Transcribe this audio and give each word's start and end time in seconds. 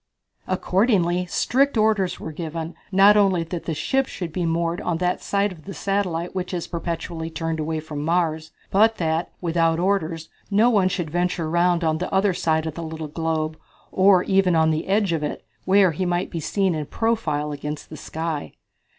Accordingly 0.47 1.27
strict 1.27 1.77
orders 1.77 2.19
were 2.19 2.31
given, 2.31 2.73
not 2.91 3.15
only 3.15 3.43
that 3.43 3.65
the 3.65 3.75
ships 3.75 4.09
should 4.09 4.33
be 4.33 4.47
moored 4.47 4.81
on 4.81 4.97
that 4.97 5.21
side 5.21 5.51
of 5.51 5.65
the 5.65 5.75
satellite 5.75 6.33
which 6.33 6.55
is 6.55 6.65
perpetually 6.65 7.29
turned 7.29 7.59
away 7.59 7.79
from 7.79 8.03
Mars, 8.03 8.49
but 8.71 8.95
that, 8.97 9.29
without 9.41 9.79
orders, 9.79 10.27
no 10.49 10.71
one 10.71 10.89
should 10.89 11.11
venture 11.11 11.49
around 11.49 11.83
on 11.83 11.99
the 11.99 12.11
other 12.11 12.33
side 12.33 12.65
of 12.65 12.73
the 12.73 12.81
little 12.81 13.07
globe, 13.09 13.59
or 13.91 14.23
even 14.23 14.55
on 14.55 14.71
the 14.71 14.87
edge 14.87 15.13
of 15.13 15.21
it, 15.21 15.45
where 15.65 15.91
he 15.91 16.03
might 16.03 16.31
be 16.31 16.39
seen 16.39 16.73
in 16.73 16.87
profile 16.87 17.51
against 17.51 17.91
the 17.91 17.95
sky. 17.97 18.53